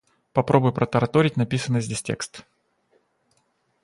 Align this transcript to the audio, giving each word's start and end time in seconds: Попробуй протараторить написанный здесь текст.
Попробуй 0.33 0.71
протараторить 0.71 1.37
написанный 1.37 1.79
здесь 1.79 2.01
текст. 2.01 2.43